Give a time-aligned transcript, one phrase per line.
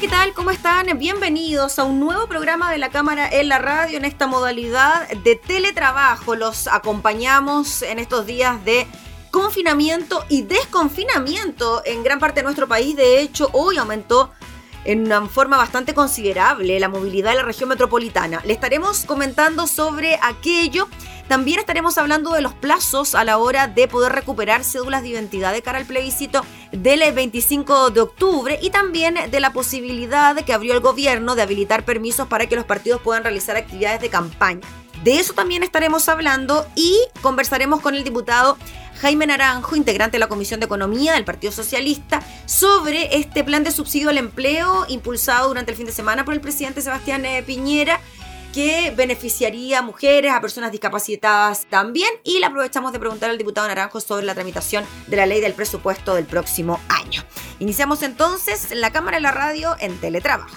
[0.00, 0.32] ¿Qué tal?
[0.32, 0.86] ¿Cómo están?
[0.96, 5.34] Bienvenidos a un nuevo programa de la Cámara en la Radio en esta modalidad de
[5.34, 6.36] teletrabajo.
[6.36, 8.86] Los acompañamos en estos días de
[9.32, 12.94] confinamiento y desconfinamiento en gran parte de nuestro país.
[12.94, 14.30] De hecho, hoy aumentó
[14.84, 18.40] en una forma bastante considerable la movilidad de la región metropolitana.
[18.44, 20.88] Le estaremos comentando sobre aquello
[21.28, 25.52] también estaremos hablando de los plazos a la hora de poder recuperar cédulas de identidad
[25.52, 26.42] de cara al plebiscito
[26.72, 31.84] del 25 de octubre y también de la posibilidad que abrió el gobierno de habilitar
[31.84, 34.62] permisos para que los partidos puedan realizar actividades de campaña.
[35.04, 38.58] De eso también estaremos hablando y conversaremos con el diputado
[39.00, 43.70] Jaime Naranjo, integrante de la Comisión de Economía del Partido Socialista, sobre este plan de
[43.70, 48.00] subsidio al empleo impulsado durante el fin de semana por el presidente Sebastián eh, Piñera
[48.52, 52.08] que beneficiaría a mujeres, a personas discapacitadas también.
[52.24, 55.52] Y le aprovechamos de preguntar al diputado Naranjo sobre la tramitación de la ley del
[55.52, 57.22] presupuesto del próximo año.
[57.60, 60.56] Iniciamos entonces la cámara y la radio en teletrabajo.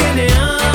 [0.13, 0.70] tiene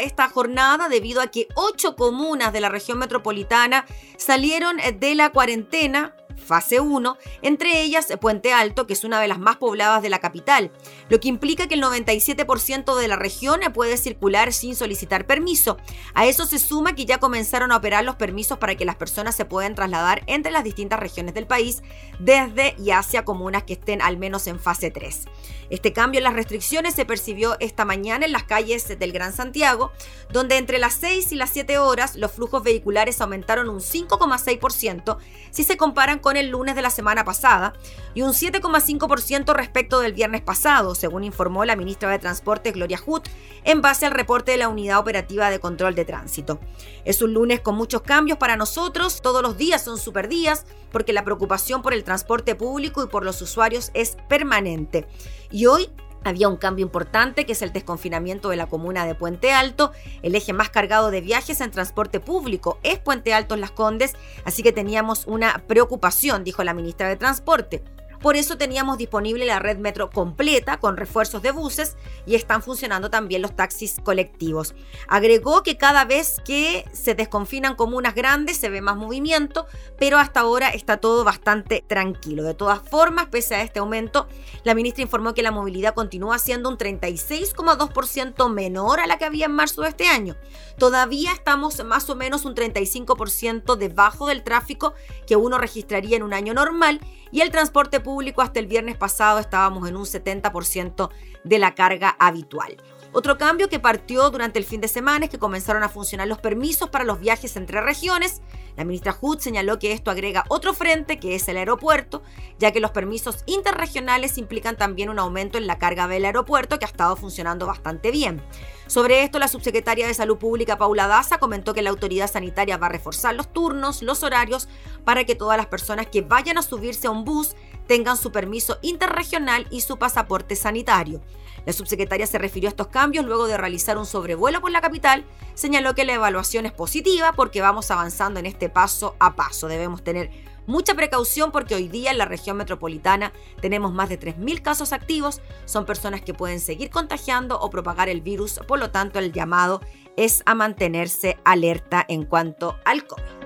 [0.00, 3.86] esta jornada debido a que ocho comunas de la región metropolitana
[4.16, 9.38] salieron de la cuarentena fase 1, entre ellas Puente Alto, que es una de las
[9.38, 10.70] más pobladas de la capital,
[11.08, 15.76] lo que implica que el 97% de la región puede circular sin solicitar permiso.
[16.14, 19.34] A eso se suma que ya comenzaron a operar los permisos para que las personas
[19.34, 21.82] se puedan trasladar entre las distintas regiones del país,
[22.18, 25.24] desde y hacia comunas que estén al menos en fase 3.
[25.70, 29.92] Este cambio en las restricciones se percibió esta mañana en las calles del Gran Santiago,
[30.32, 35.18] donde entre las 6 y las 7 horas los flujos vehiculares aumentaron un 5,6%
[35.50, 37.74] si se comparan con el lunes de la semana pasada
[38.14, 43.22] y un 7,5% respecto del viernes pasado, según informó la ministra de Transporte Gloria Hood,
[43.64, 46.60] en base al reporte de la Unidad Operativa de Control de Tránsito.
[47.04, 51.12] Es un lunes con muchos cambios para nosotros, todos los días son super días, porque
[51.12, 55.06] la preocupación por el transporte público y por los usuarios es permanente.
[55.50, 55.90] Y hoy
[56.24, 59.92] había un cambio importante que es el desconfinamiento de la comuna de Puente Alto.
[60.22, 64.14] El eje más cargado de viajes en transporte público es Puente Alto en Las Condes,
[64.44, 67.82] así que teníamos una preocupación, dijo la ministra de Transporte.
[68.24, 73.10] Por eso teníamos disponible la red metro completa con refuerzos de buses y están funcionando
[73.10, 74.74] también los taxis colectivos.
[75.08, 79.66] Agregó que cada vez que se desconfinan comunas grandes se ve más movimiento,
[79.98, 82.44] pero hasta ahora está todo bastante tranquilo.
[82.44, 84.26] De todas formas, pese a este aumento,
[84.62, 89.44] la ministra informó que la movilidad continúa siendo un 36,2% menor a la que había
[89.44, 90.34] en marzo de este año.
[90.78, 94.94] Todavía estamos más o menos un 35% debajo del tráfico
[95.26, 97.00] que uno registraría en un año normal
[97.34, 101.10] y el transporte público hasta el viernes pasado estábamos en un 70%
[101.42, 102.76] de la carga habitual.
[103.16, 106.38] Otro cambio que partió durante el fin de semana es que comenzaron a funcionar los
[106.38, 108.42] permisos para los viajes entre regiones.
[108.76, 112.24] La ministra Hood señaló que esto agrega otro frente, que es el aeropuerto,
[112.58, 116.86] ya que los permisos interregionales implican también un aumento en la carga del aeropuerto que
[116.86, 118.42] ha estado funcionando bastante bien.
[118.88, 122.86] Sobre esto, la subsecretaria de Salud Pública, Paula Daza, comentó que la autoridad sanitaria va
[122.86, 124.66] a reforzar los turnos, los horarios,
[125.04, 127.54] para que todas las personas que vayan a subirse a un bus
[127.86, 131.20] tengan su permiso interregional y su pasaporte sanitario.
[131.66, 135.24] La subsecretaria se refirió a estos cambios luego de realizar un sobrevuelo por la capital.
[135.54, 139.68] Señaló que la evaluación es positiva porque vamos avanzando en este paso a paso.
[139.68, 140.30] Debemos tener
[140.66, 145.40] Mucha precaución porque hoy día en la región metropolitana tenemos más de 3.000 casos activos.
[145.66, 148.60] Son personas que pueden seguir contagiando o propagar el virus.
[148.66, 149.82] Por lo tanto, el llamado
[150.16, 153.43] es a mantenerse alerta en cuanto al COVID.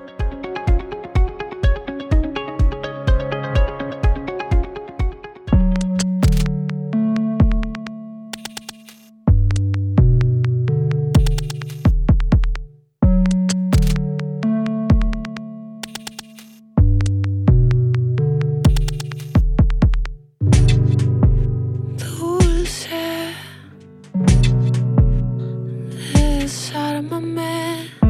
[26.98, 28.07] I'm a man.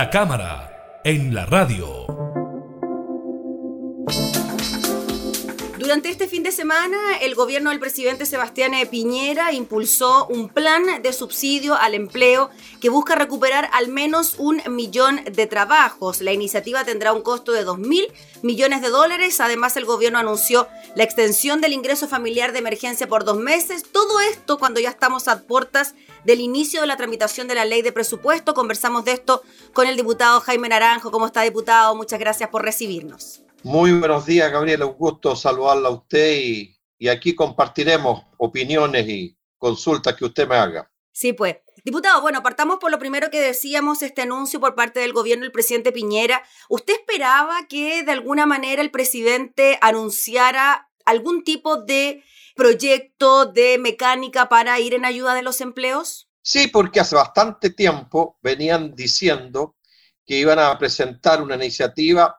[0.00, 2.06] La cámara, en la radio.
[5.78, 11.12] Durante este fin de semana, el gobierno del presidente Sebastián Piñera impulsó un plan de
[11.12, 12.48] subsidio al empleo
[12.80, 16.22] que busca recuperar al menos un millón de trabajos.
[16.22, 18.06] La iniciativa tendrá un costo de 2 mil
[18.42, 19.38] millones de dólares.
[19.40, 23.82] Además, el gobierno anunció la extensión del ingreso familiar de emergencia por dos meses.
[23.92, 27.82] Todo esto cuando ya estamos a puertas del inicio de la tramitación de la ley
[27.82, 28.54] de presupuesto.
[28.54, 31.10] Conversamos de esto con el diputado Jaime Naranjo.
[31.10, 31.94] ¿Cómo está, diputado?
[31.94, 33.42] Muchas gracias por recibirnos.
[33.62, 34.86] Muy buenos días, Gabriela.
[34.86, 40.56] Un gusto saludarla a usted y, y, aquí compartiremos opiniones y consultas que usted me
[40.56, 40.90] haga.
[41.12, 41.56] Sí, pues.
[41.84, 45.52] Diputado, bueno, partamos por lo primero que decíamos, este anuncio por parte del gobierno del
[45.52, 46.42] presidente Piñera.
[46.68, 52.22] ¿Usted esperaba que de alguna manera el presidente anunciara algún tipo de
[52.60, 56.28] proyecto de mecánica para ir en ayuda de los empleos?
[56.42, 59.76] Sí, porque hace bastante tiempo venían diciendo
[60.26, 62.38] que iban a presentar una iniciativa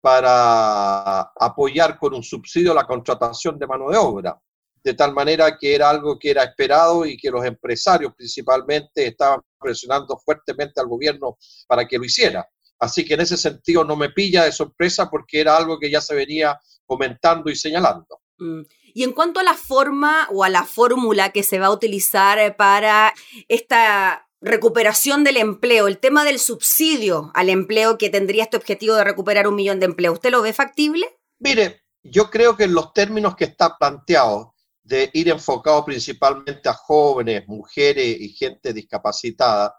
[0.00, 4.40] para apoyar con un subsidio la contratación de mano de obra,
[4.82, 9.42] de tal manera que era algo que era esperado y que los empresarios principalmente estaban
[9.58, 11.36] presionando fuertemente al gobierno
[11.66, 12.48] para que lo hiciera.
[12.78, 16.00] Así que en ese sentido no me pilla de sorpresa porque era algo que ya
[16.00, 18.19] se venía comentando y señalando.
[18.40, 18.62] Mm.
[18.92, 22.56] Y en cuanto a la forma o a la fórmula que se va a utilizar
[22.56, 23.14] para
[23.48, 29.04] esta recuperación del empleo, el tema del subsidio al empleo que tendría este objetivo de
[29.04, 31.06] recuperar un millón de empleos, ¿usted lo ve factible?
[31.38, 36.74] Mire, yo creo que en los términos que está planteado de ir enfocado principalmente a
[36.74, 39.76] jóvenes, mujeres y gente discapacitada,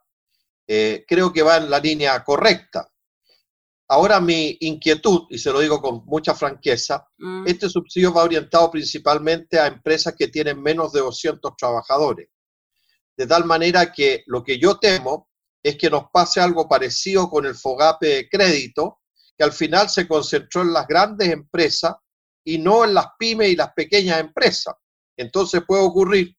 [0.67, 2.90] eh, creo que va en la línea correcta.
[3.91, 7.45] Ahora mi inquietud, y se lo digo con mucha franqueza, mm.
[7.45, 12.29] este subsidio va orientado principalmente a empresas que tienen menos de 200 trabajadores
[13.21, 15.29] de tal manera que lo que yo temo
[15.61, 19.01] es que nos pase algo parecido con el FOGAPE crédito,
[19.37, 21.93] que al final se concentró en las grandes empresas
[22.43, 24.73] y no en las pymes y las pequeñas empresas.
[25.15, 26.35] Entonces puede ocurrir,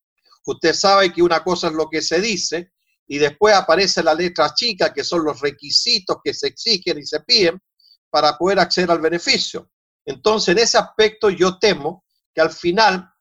[0.46, 2.72] usted sabe que una cosa es lo que se dice
[3.06, 7.20] y después aparece la letra chica, que son los requisitos que se exigen y se
[7.20, 7.60] piden
[8.10, 9.70] para poder acceder al beneficio.
[10.04, 12.04] Entonces, en ese aspecto yo temo
[12.34, 13.12] que al final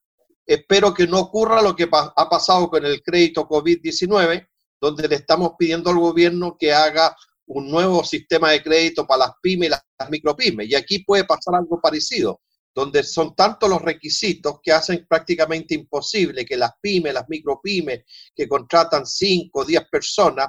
[0.51, 4.47] Espero que no ocurra lo que ha pasado con el crédito COVID-19,
[4.81, 9.31] donde le estamos pidiendo al gobierno que haga un nuevo sistema de crédito para las
[9.41, 10.67] pymes y las micropymes.
[10.67, 12.41] Y aquí puede pasar algo parecido,
[12.73, 18.47] donde son tantos los requisitos que hacen prácticamente imposible que las pymes, las micropymes que
[18.47, 20.47] contratan 5 o 10 personas,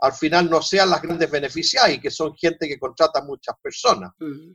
[0.00, 4.10] al final no sean las grandes beneficiadas y que son gente que contrata muchas personas.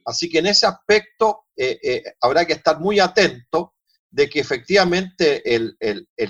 [0.06, 3.76] Así que en ese aspecto eh, eh, habrá que estar muy atento
[4.10, 5.78] de que efectivamente el,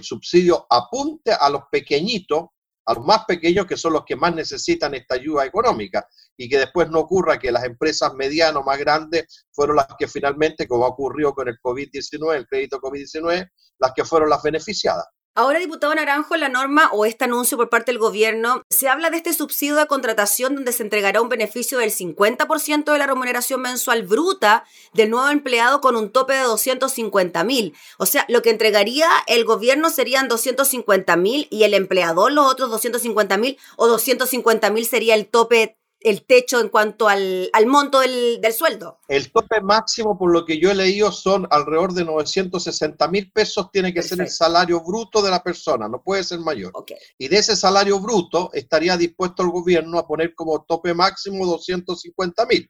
[0.01, 2.49] subsidio apunte a los pequeñitos,
[2.87, 6.57] a los más pequeños que son los que más necesitan esta ayuda económica y que
[6.57, 11.33] después no ocurra que las empresas medianas más grandes fueron las que finalmente, como ocurrió
[11.33, 15.05] con el COVID-19, el crédito COVID-19, las que fueron las beneficiadas.
[15.39, 19.17] Ahora, diputado Naranjo, la norma o este anuncio por parte del gobierno, se habla de
[19.17, 24.01] este subsidio de contratación donde se entregará un beneficio del 50% de la remuneración mensual
[24.01, 24.63] bruta
[24.95, 27.75] del nuevo empleado con un tope de 250 mil.
[27.99, 32.71] O sea, lo que entregaría el gobierno serían 250 mil y el empleador los otros
[32.71, 38.41] 250 mil o 250 mil sería el tope el techo en cuanto al, monto del,
[38.53, 38.99] sueldo?
[39.07, 43.71] El tope máximo, por lo que yo he leído, son alrededor de 960 mil pesos,
[43.71, 46.71] tiene que ser el salario bruto de la persona, no puede ser mayor.
[47.17, 52.45] Y de ese salario bruto estaría dispuesto el gobierno a poner como tope máximo 250
[52.45, 52.69] mil.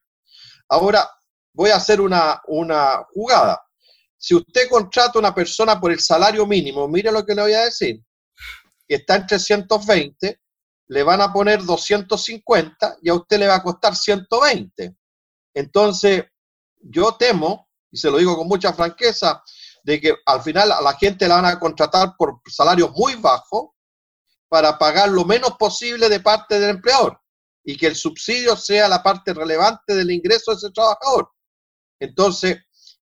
[0.69, 1.09] Ahora,
[1.53, 3.61] voy a hacer una, una jugada.
[4.17, 7.53] Si usted contrata a una persona por el salario mínimo, mire lo que le voy
[7.53, 8.01] a decir,
[8.87, 10.39] que está en 320,
[10.89, 14.95] le van a poner 250 y a usted le va a costar 120.
[15.53, 16.25] Entonces,
[16.81, 19.43] yo temo, y se lo digo con mucha franqueza,
[19.83, 23.69] de que al final a la gente la van a contratar por salarios muy bajos
[24.49, 27.19] para pagar lo menos posible de parte del empleador
[27.63, 31.29] y que el subsidio sea la parte relevante del ingreso de ese trabajador.
[31.99, 32.59] Entonces,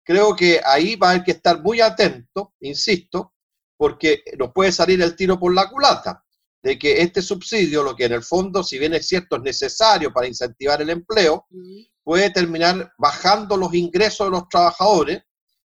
[0.03, 3.35] creo que ahí va a haber que estar muy atento, insisto,
[3.77, 6.25] porque nos puede salir el tiro por la culata
[6.63, 10.13] de que este subsidio, lo que en el fondo, si bien es cierto, es necesario
[10.13, 11.47] para incentivar el empleo,
[12.03, 15.23] puede terminar bajando los ingresos de los trabajadores,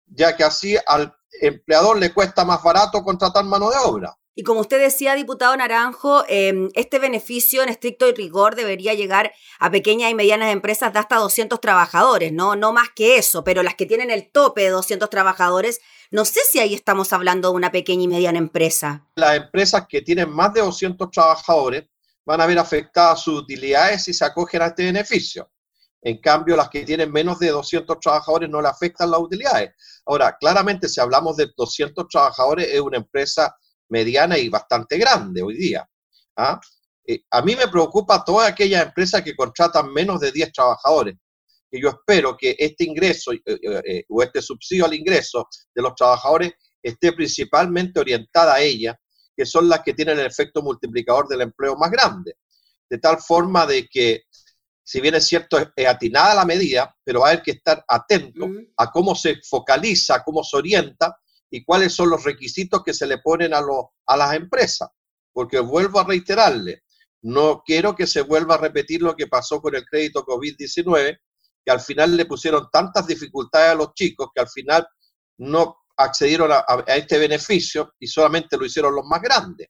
[0.05, 4.17] ya que así al empleador le cuesta más barato contratar mano de obra.
[4.39, 9.71] Y como usted decía, diputado Naranjo, em, este beneficio en estricto rigor debería llegar a
[9.71, 12.55] pequeñas y medianas empresas de hasta 200 trabajadores, ¿no?
[12.55, 16.39] No más que eso, pero las que tienen el tope de 200 trabajadores, no sé
[16.49, 19.07] si ahí estamos hablando de una pequeña y mediana empresa.
[19.15, 21.85] Las empresas que tienen más de 200 trabajadores
[22.25, 25.49] van a ver afectadas sus utilidades si se acogen a este beneficio.
[26.01, 29.71] En cambio, las que tienen menos de 200 trabajadores no le afectan las utilidades.
[30.05, 33.55] Ahora, claramente, si hablamos de 200 trabajadores, es una empresa
[33.89, 35.87] mediana y bastante grande hoy día.
[36.35, 36.59] ¿ah?
[37.05, 41.15] Eh, a mí me preocupa todas aquellas empresas que contratan menos de 10 trabajadores.
[41.71, 45.95] Y yo espero que este ingreso eh, eh, o este subsidio al ingreso de los
[45.95, 48.95] trabajadores esté principalmente orientada a ellas,
[49.35, 52.35] que son las que tienen el efecto multiplicador del empleo más grande.
[52.89, 54.23] De tal forma de que
[54.87, 58.47] si bien es cierto, es atinada la medida, pero va a haber que estar atento
[58.77, 61.13] a cómo se focaliza, cómo se orienta
[61.51, 63.61] y cuáles son los requisitos que se le ponen a,
[64.05, 64.87] a las empresas.
[65.33, 66.83] Porque vuelvo a reiterarle,
[67.21, 71.19] no quiero que se vuelva a repetir lo que pasó con el crédito COVID-19,
[71.67, 74.87] que al final le pusieron tantas dificultades a los chicos que al final
[75.39, 76.63] no accedieron a
[76.95, 79.67] este beneficio y solamente lo hicieron los más grandes.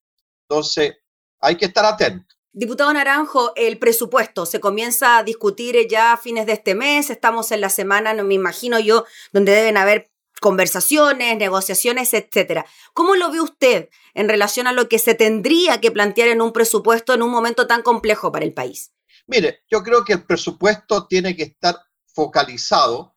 [0.48, 0.94] Entonces,
[1.40, 2.38] hay que estar atentos.
[2.54, 7.52] Diputado Naranjo, el presupuesto se comienza a discutir ya a fines de este mes, estamos
[7.52, 12.68] en la semana, no me imagino yo, donde deben haber conversaciones, negociaciones, etcétera.
[12.94, 16.54] ¿Cómo lo ve usted en relación a lo que se tendría que plantear en un
[16.54, 18.92] presupuesto en un momento tan complejo para el país?
[19.26, 21.76] Mire, yo creo que el presupuesto tiene que estar
[22.17, 23.15] focalizado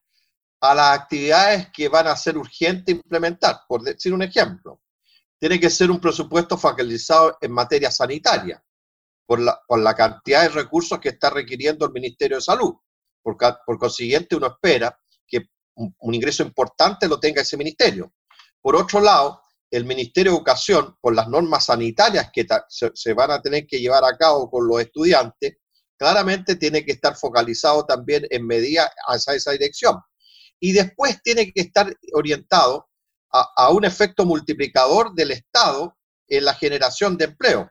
[0.60, 3.62] a las actividades que van a ser urgentes implementar.
[3.66, 4.82] Por decir un ejemplo,
[5.38, 8.62] tiene que ser un presupuesto focalizado en materia sanitaria
[9.26, 12.74] por la, por la cantidad de recursos que está requiriendo el Ministerio de Salud.
[13.22, 14.94] Por, por consiguiente, uno espera
[15.26, 18.12] que un, ingreso importante lo tenga ese ministerio.
[18.60, 23.40] Por otro lado, el Ministerio de Educación, por las normas sanitarias que se, van a
[23.40, 25.56] tener que llevar a cabo con los estudiantes,
[26.00, 30.00] claramente tiene que estar focalizado también en medida hacia esa dirección.
[30.58, 32.88] Y después tiene que estar orientado
[33.30, 35.94] a, un efecto multiplicador del Estado
[36.26, 37.70] en la generación de empleo.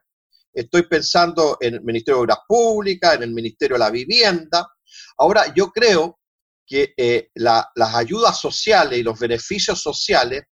[0.53, 4.69] Estoy pensando en el Ministerio de Obras Públicas, en el Ministerio de la Vivienda.
[5.17, 6.19] Ahora, yo creo
[6.67, 10.43] que eh, las ayudas sociales y los beneficios sociales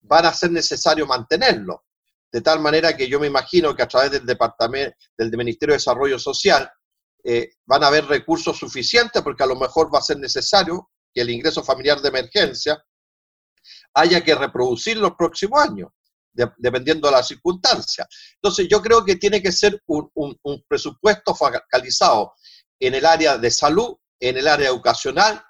[0.00, 1.80] van a ser necesario mantenerlos.
[2.32, 5.78] De tal manera que yo me imagino que a través del Departamento, del Ministerio de
[5.78, 6.70] Desarrollo Social,
[7.28, 11.22] eh, van a haber recursos suficientes porque a lo mejor va a ser necesario que
[11.22, 12.80] el ingreso familiar de emergencia
[13.94, 15.88] haya que reproducir los próximos años
[16.58, 18.06] dependiendo de las circunstancias.
[18.34, 22.34] Entonces, yo creo que tiene que ser un, presupuesto focalizado
[22.78, 25.42] en el área de salud, en el área educacional,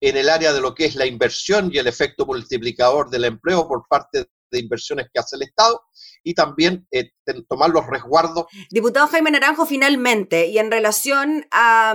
[0.00, 3.66] en el área de lo que es la inversión y el efecto multiplicador del empleo
[3.66, 5.82] por parte de inversiones que hace el Estado
[6.24, 7.12] y también eh,
[7.48, 8.46] tomar los resguardos.
[8.70, 11.94] Diputado Jaime Naranjo, finalmente, y en relación a,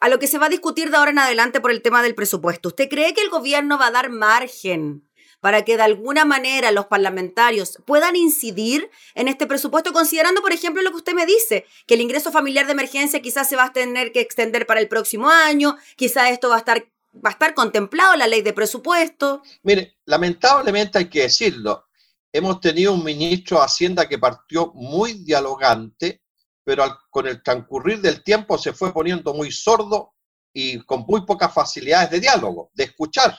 [0.00, 2.14] a lo que se va a discutir de ahora en adelante por el tema del
[2.14, 5.06] presupuesto, ¿usted cree que el gobierno va a dar margen
[5.40, 10.82] para que de alguna manera los parlamentarios puedan incidir en este presupuesto, considerando, por ejemplo,
[10.82, 13.72] lo que usted me dice, que el ingreso familiar de emergencia quizás se va a
[13.72, 17.54] tener que extender para el próximo año, quizás esto va a estar va a estar
[17.54, 19.42] contemplado en la ley de presupuesto.
[19.64, 21.88] Mire, lamentablemente hay que decirlo,
[22.32, 26.22] hemos tenido un ministro de Hacienda que partió muy dialogante,
[26.64, 30.14] pero con el transcurrir del tiempo se fue poniendo muy sordo
[30.52, 33.38] y con muy pocas facilidades de diálogo, de escuchar.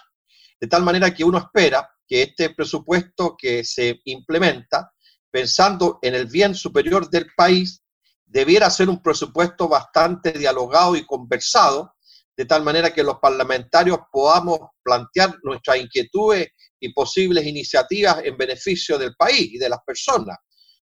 [0.60, 4.92] De tal manera que uno espera que este presupuesto que se implementa,
[5.30, 7.84] pensando en el bien superior del país,
[8.26, 11.96] debiera ser un presupuesto bastante dialogado y conversado,
[12.36, 16.50] de tal manera que los parlamentarios podamos plantear nuestras inquietudes
[16.82, 20.38] y posibles iniciativas en beneficio del país y de las personas.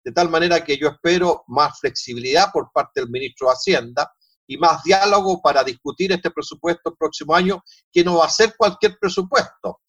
[0.04, 4.12] De tal manera que yo espero más flexibilidad por parte del ministro de Hacienda
[4.46, 8.56] y más diálogo para discutir este presupuesto el próximo año, que no va a ser
[8.56, 9.80] cualquier presupuesto,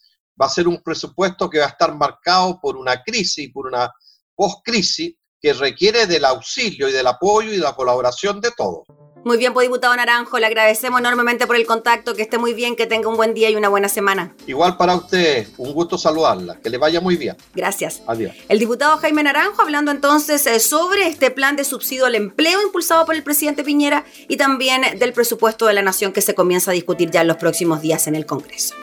[0.41, 3.93] va a ser un presupuesto que va a estar marcado por una crisis, por una
[4.35, 8.87] post-crisis, que requiere del auxilio y del apoyo y de la colaboración de todos.
[9.27, 12.77] Muy bien, pues diputado Naranjo, le agradecemos enormemente por el contacto, que esté muy bien,
[12.77, 14.33] que tenga un buen día y una buena semana.
[14.47, 17.37] Igual para usted, un gusto saludarla, que le vaya muy bien.
[17.53, 18.03] Gracias.
[18.07, 18.37] Adiós.
[18.49, 23.05] El diputado Jaime Naranjo hablando entonces eh, sobre este plan de subsidio al empleo impulsado
[23.05, 26.75] por el presidente Piñera y también del presupuesto de la nación que se comienza a
[26.75, 28.77] discutir ya en los próximos días en el Congreso.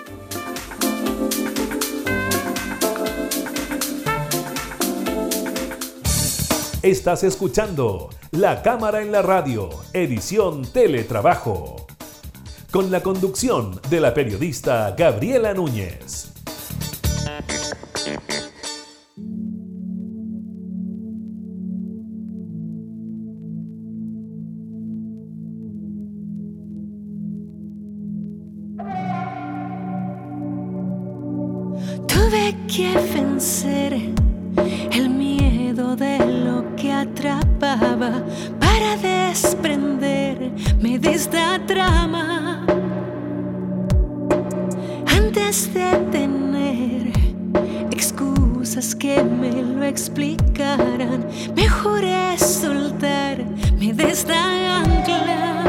[6.83, 11.87] Estás escuchando La Cámara en la Radio, edición Teletrabajo,
[12.71, 16.33] con la conducción de la periodista Gabriela Núñez.
[32.09, 34.12] Tuve que vencer
[45.35, 47.11] antes de tener
[47.89, 51.25] excusas que me lo explicaran.
[51.55, 55.62] Mejor es soltarme de esta ancla.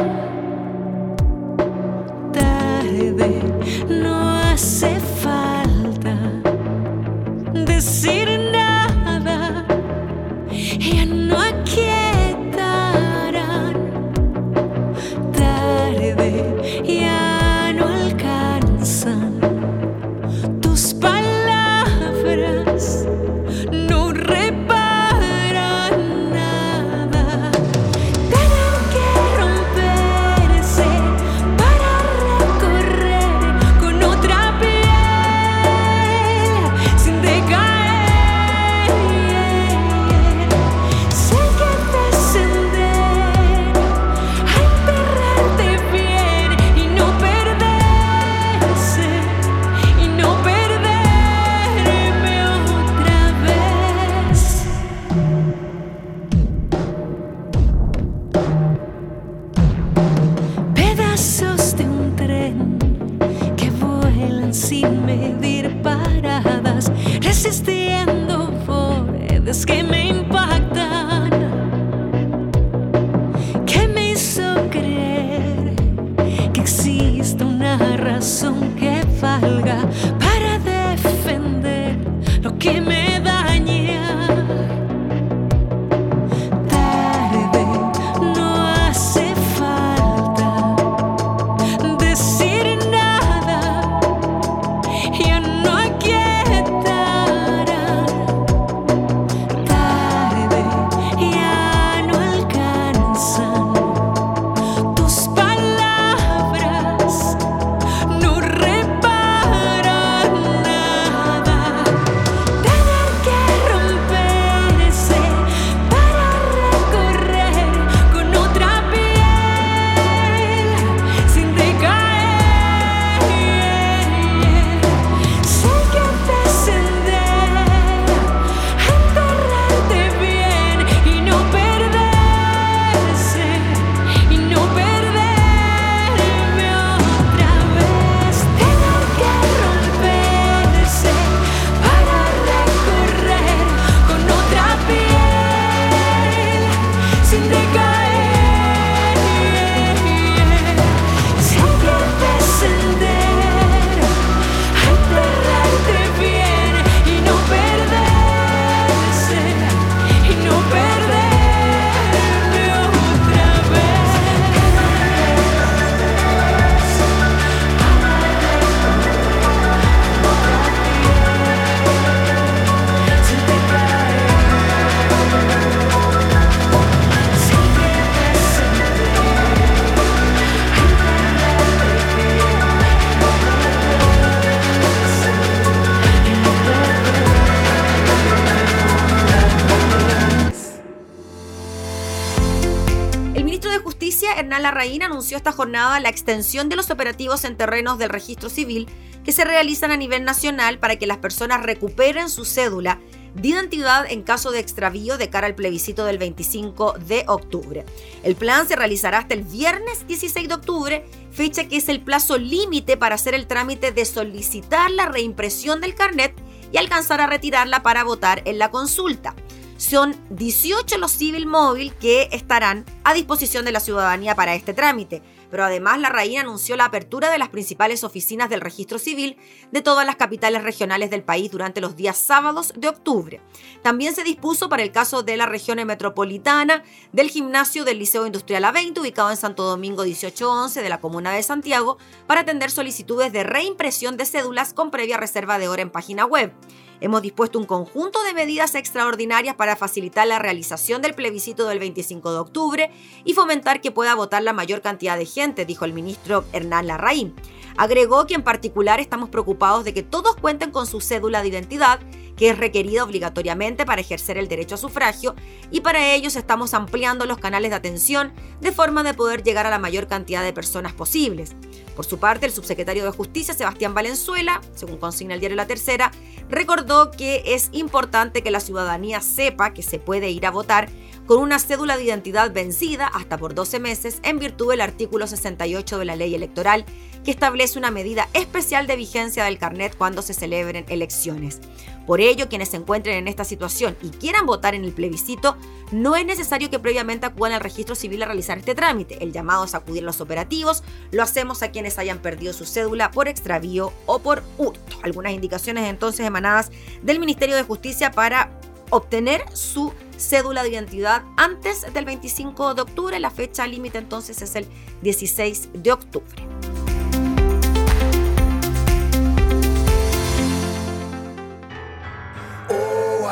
[195.37, 198.88] Esta jornada la extensión de los operativos en terrenos del registro civil
[199.25, 203.01] que se realizan a nivel nacional para que las personas recuperen su cédula
[203.35, 207.85] de identidad en caso de extravío de cara al plebiscito del 25 de octubre.
[208.23, 212.38] El plan se realizará hasta el viernes 16 de octubre, fecha que es el plazo
[212.38, 216.35] límite para hacer el trámite de solicitar la reimpresión del carnet
[216.70, 219.35] y alcanzar a retirarla para votar en la consulta.
[219.76, 225.20] Son 18 los civil móvil que estarán a disposición de la ciudadanía para este trámite,
[225.50, 229.37] pero además la reina anunció la apertura de las principales oficinas del registro civil
[229.72, 233.40] de todas las capitales regionales del país durante los días sábados de octubre.
[233.82, 238.62] También se dispuso para el caso de la región metropolitana del gimnasio del Liceo Industrial
[238.64, 243.42] A20 ubicado en Santo Domingo 1811 de la comuna de Santiago para atender solicitudes de
[243.42, 246.52] reimpresión de cédulas con previa reserva de hora en página web.
[247.00, 252.33] Hemos dispuesto un conjunto de medidas extraordinarias para facilitar la realización del plebiscito del 25
[252.33, 252.90] de octubre
[253.24, 257.35] y fomentar que pueda votar la mayor cantidad de gente, dijo el ministro Hernán Larraín.
[257.76, 261.98] Agregó que en particular estamos preocupados de que todos cuenten con su cédula de identidad,
[262.37, 265.35] que es requerida obligatoriamente para ejercer el derecho a sufragio,
[265.70, 269.70] y para ellos estamos ampliando los canales de atención de forma de poder llegar a
[269.70, 271.57] la mayor cantidad de personas posibles.
[271.94, 276.11] Por su parte, el subsecretario de Justicia, Sebastián Valenzuela, según consigna el diario La Tercera,
[276.49, 280.88] recordó que es importante que la ciudadanía sepa que se puede ir a votar
[281.26, 285.98] con una cédula de identidad vencida hasta por 12 meses en virtud del artículo 68
[285.98, 286.84] de la ley electoral
[287.24, 291.60] que establece una medida especial de vigencia del carnet cuando se celebren elecciones.
[292.06, 295.56] Por ello, quienes se encuentren en esta situación y quieran votar en el plebiscito,
[295.90, 299.24] no es necesario que previamente acudan al registro civil a realizar este trámite.
[299.24, 300.82] El llamado es acudir a los operativos.
[301.12, 304.98] Lo hacemos a quienes hayan perdido su cédula por extravío o por hurto.
[305.02, 306.70] Algunas indicaciones entonces emanadas
[307.02, 308.50] del Ministerio de Justicia para
[308.90, 313.20] obtener su cédula de identidad antes del 25 de octubre.
[313.20, 314.66] La fecha límite entonces es el
[315.03, 316.93] 16 de octubre.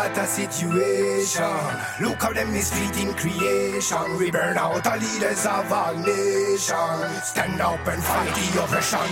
[0.03, 1.43] What a situation.
[2.01, 4.19] Look how them mistreating creation.
[4.19, 6.99] We burn out the leaders of our nation.
[7.23, 9.09] Stand up and fight the oppression.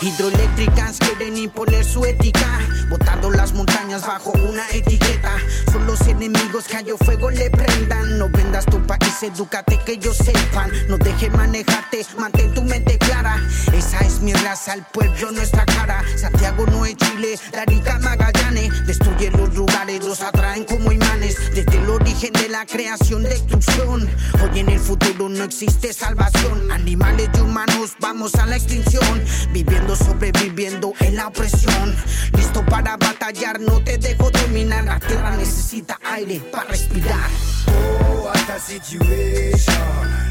[0.00, 5.36] Hidroeléctricas quieren imponer su ética, botando las montañas bajo una etiqueta.
[5.72, 8.18] Son los enemigos que a fuego le prendan.
[8.18, 10.70] No vendas tu país, edúcate que ellos sepan.
[10.88, 13.40] No deje manejarte, mantén tu mente clara.
[13.72, 16.02] Esa es mi raza, el pueblo nuestra cara.
[16.16, 18.86] Santiago no es Chile, Larica Magallanes.
[18.86, 21.36] Destruye los lugares, los atraen como imanes.
[21.54, 24.08] Desde el origen de la creación, destrucción.
[24.42, 26.70] Hoy en el futuro no existe salvación.
[26.70, 29.22] Animales y humanos, vamos a la extinción.
[29.52, 31.94] Viviendo, sobreviviendo en la opresión.
[32.36, 34.84] Listo para batallar, no te dejo dominar.
[34.84, 37.30] La tierra necesita aire para respirar.
[37.66, 39.74] Oh, what a situation.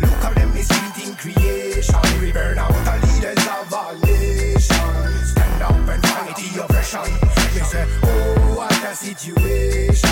[0.01, 0.53] Look how them
[1.23, 1.95] creation.
[2.21, 5.25] We burn out the leaders of our nation.
[5.25, 7.07] Stand up and fight the oppression.
[7.55, 8.42] Me say, oh,
[8.95, 10.09] situation.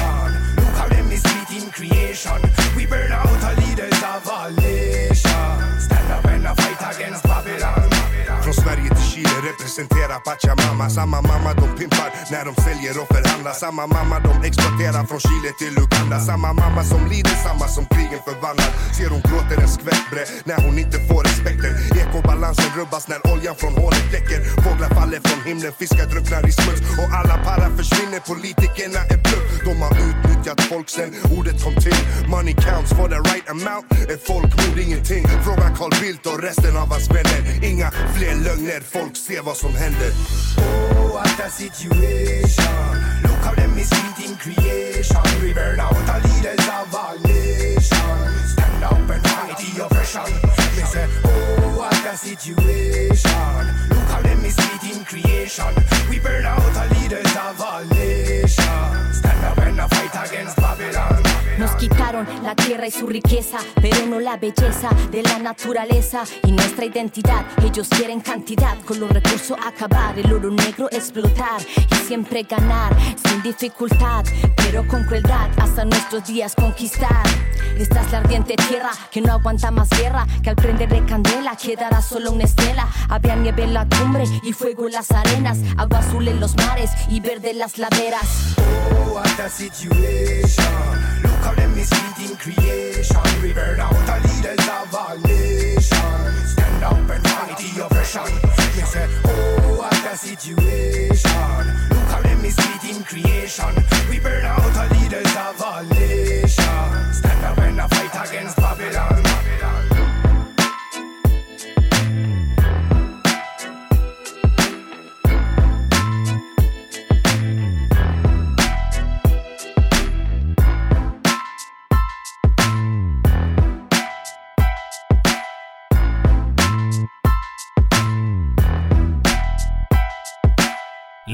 [0.58, 2.42] Look how them mistreating creation.
[2.76, 4.50] We burn out the leaders of our
[9.22, 13.54] Chile representerar Pachamama Samma mamma de pimpar när de säljer och förhandlar.
[13.54, 16.20] Samma mamma de exploaterar från Chile till Uganda.
[16.20, 18.72] Samma mamma som lider, samma som krigen förvandlar.
[18.98, 21.74] Ser hon gråter en skvätt bre när hon inte får respekten.
[22.02, 24.40] Ekobalansen rubbas när oljan från hålet läcker.
[24.64, 29.51] Fåglar faller från himlen, fiskar drunknar i smuts Och alla para försvinner, politikerna är bluff.
[29.66, 31.96] De har utnyttjat folk sen ordet kom till
[32.28, 36.88] Money counts for the right amount Ett folkmord ingenting Fråga Carl Bildt och resten av
[36.92, 40.12] hans vänner Inga fler lögner, folk ser vad som händer
[40.58, 42.94] Oh, what a situation.
[43.24, 45.24] Look how them is eating creation.
[45.42, 48.18] We burn out the leaders of our nation.
[48.54, 50.32] Stand up and fight the oppression.
[50.76, 53.64] Me say, oh, what a situation.
[53.90, 55.74] Look how them is eating creation.
[56.10, 59.01] We burn out the leaders of our nation.
[59.52, 61.31] Stand up and fight against Babylon.
[61.58, 66.52] Nos quitaron la tierra y su riqueza, pero no la belleza de la naturaleza y
[66.52, 67.46] nuestra identidad.
[67.64, 71.62] Ellos quieren cantidad, con los recursos acabar, el oro negro explotar
[71.92, 74.24] y siempre ganar sin dificultad,
[74.56, 77.24] pero con crueldad hasta nuestros días conquistar.
[77.78, 82.02] Esta es la ardiente tierra que no aguanta más guerra, que al prenderle candela quedará
[82.02, 82.88] solo una estela.
[83.10, 86.92] Había nieve en la cumbre y fuego en las arenas, agua azul en los mares
[87.10, 88.56] y verde en las laderas.
[88.58, 91.01] Oh, what a situation.
[91.42, 93.42] How them mistreating creation.
[93.42, 96.48] We burn out the leaders of our nation.
[96.48, 98.34] Stand up and fight the oppression.
[98.78, 101.64] Me say, oh, what a situation.
[101.90, 103.74] Look how them mistreating creation.
[104.10, 107.14] We burn out the leaders of our nation.
[107.14, 109.31] Stand up and fight against Babylon.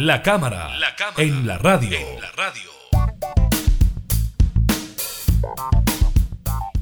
[0.08, 0.72] La cámara,
[1.18, 2.77] en la radio.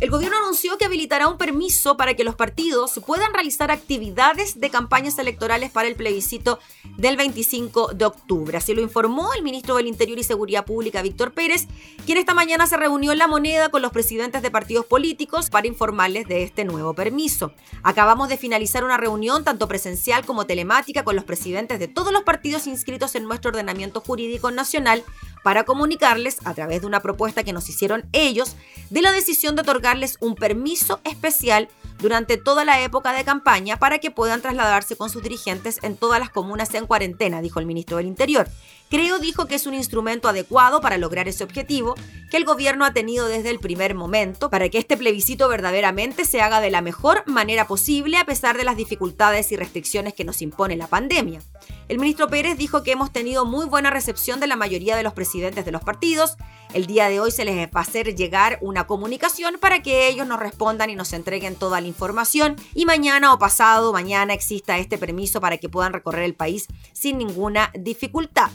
[0.06, 4.70] El gobierno anunció que habilitará un permiso para que los partidos puedan realizar actividades de
[4.70, 6.60] campañas electorales para el plebiscito
[6.96, 8.56] del 25 de octubre.
[8.56, 11.66] Así lo informó el ministro del Interior y Seguridad Pública, Víctor Pérez,
[12.06, 15.66] quien esta mañana se reunió en La Moneda con los presidentes de partidos políticos para
[15.66, 17.54] informarles de este nuevo permiso.
[17.82, 22.22] Acabamos de finalizar una reunión tanto presencial como telemática con los presidentes de todos los
[22.22, 25.04] partidos inscritos en nuestro ordenamiento jurídico nacional
[25.46, 28.56] para comunicarles, a través de una propuesta que nos hicieron ellos,
[28.90, 29.64] de la decisión de
[29.96, 35.10] otorgarles un permiso especial durante toda la época de campaña para que puedan trasladarse con
[35.10, 38.48] sus dirigentes en todas las comunas en cuarentena, dijo el ministro del Interior.
[38.90, 41.96] Creo, dijo, que es un instrumento adecuado para lograr ese objetivo
[42.30, 46.42] que el gobierno ha tenido desde el primer momento para que este plebiscito verdaderamente se
[46.42, 50.42] haga de la mejor manera posible a pesar de las dificultades y restricciones que nos
[50.42, 51.40] impone la pandemia.
[51.88, 55.14] El ministro Pérez dijo que hemos tenido muy buena recepción de la mayoría de los
[55.14, 56.36] presidentes de los partidos
[56.74, 60.26] El día de hoy se les va a hacer llegar una comunicación para que ellos
[60.26, 64.98] nos respondan y nos entreguen toda la información y mañana o pasado mañana exista este
[64.98, 68.50] permiso para que puedan recorrer el país sin ninguna dificultad.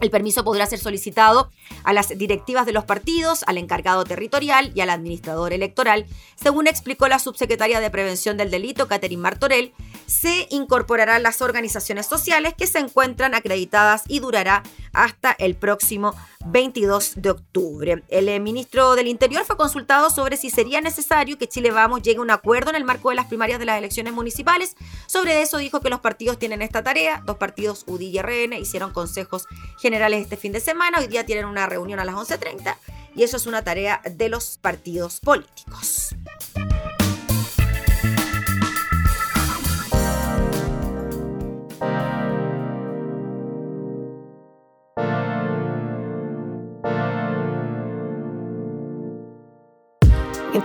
[0.00, 1.50] El permiso podrá ser solicitado
[1.84, 6.06] a las directivas de los partidos, al encargado territorial y al administrador electoral.
[6.34, 9.72] Según explicó la subsecretaria de Prevención del Delito, Catherine Martorell,
[10.06, 16.14] se incorporarán las organizaciones sociales que se encuentran acreditadas y durará hasta el próximo
[16.46, 18.02] 22 de octubre.
[18.08, 22.18] El eh, ministro del Interior fue consultado sobre si sería necesario que Chile Vamos llegue
[22.18, 24.76] a un acuerdo en el marco de las primarias de las elecciones municipales.
[25.06, 27.22] Sobre eso dijo que los partidos tienen esta tarea.
[27.24, 29.46] Dos partidos, UDI y RN, hicieron consejos
[29.78, 30.98] generales este fin de semana.
[30.98, 32.76] Hoy día tienen una reunión a las 11.30
[33.16, 36.14] y eso es una tarea de los partidos políticos.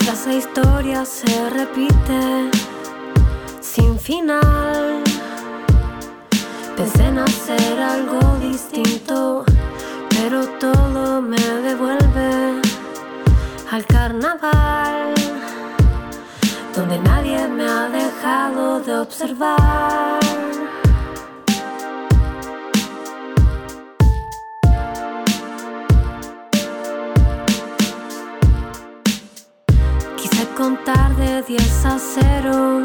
[0.10, 2.50] La historia se repite
[3.62, 5.04] sin final,
[6.76, 9.45] pensé en hacer algo distinto,
[10.10, 12.60] pero todo me devuelve
[13.72, 15.13] al carnaval,
[16.76, 20.19] donde nadie me ha dejado de observar.
[30.60, 32.84] Contar de 10 a 0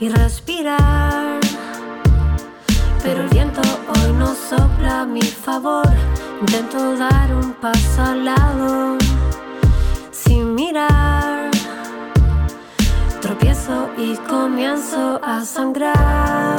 [0.00, 1.38] y respirar.
[3.02, 5.86] Pero el viento hoy no sopla a mi favor.
[6.40, 8.96] Intento dar un paso al lado
[10.10, 11.50] sin mirar.
[13.20, 16.56] Tropiezo y comienzo a sangrar.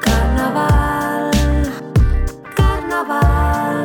[0.00, 1.32] Carnaval,
[2.54, 3.82] carnaval.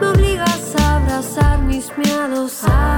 [0.00, 2.62] Me obligas a abrazar mis miedos.
[2.64, 2.95] Ay,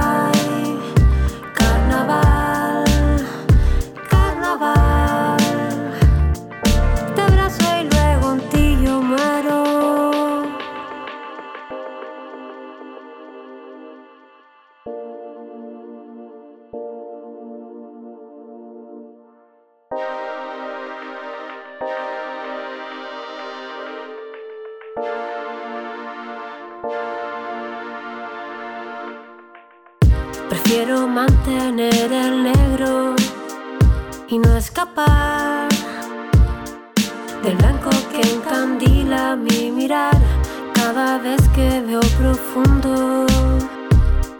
[37.43, 40.17] del blanco que encandila mi mirar
[40.73, 43.25] cada vez que veo profundo.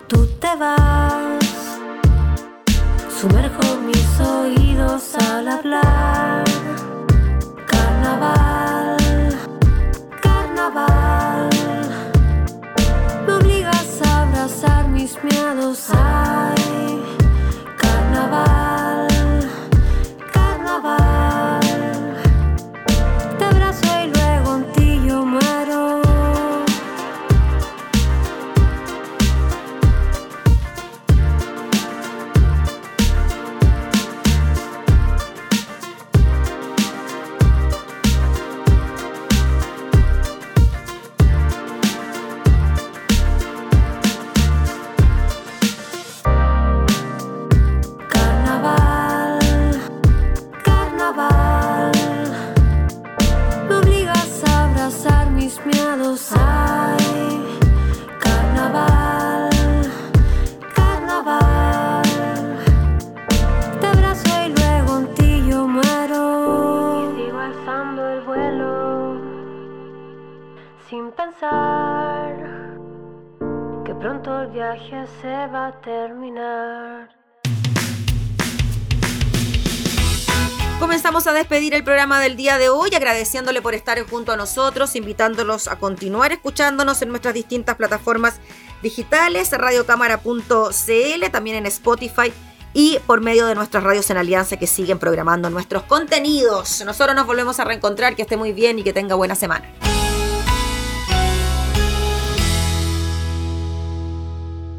[0.07, 1.79] Tú te vas,
[3.19, 6.43] sumerjo mis oídos al hablar.
[7.67, 8.97] Carnaval,
[10.21, 11.49] carnaval.
[13.25, 15.89] Me obligas a abrazar mis miedos.
[70.89, 72.35] Sin pensar
[73.85, 77.09] que pronto el viaje se va a terminar.
[80.79, 84.95] Comenzamos a despedir el programa del día de hoy, agradeciéndole por estar junto a nosotros,
[84.95, 88.39] invitándolos a continuar escuchándonos en nuestras distintas plataformas
[88.81, 92.33] digitales, radiocámara.cl, también en Spotify
[92.73, 96.83] y por medio de nuestras radios en alianza que siguen programando nuestros contenidos.
[96.85, 99.67] Nosotros nos volvemos a reencontrar, que esté muy bien y que tenga buena semana.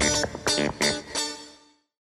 [0.00, 0.93] Thank you.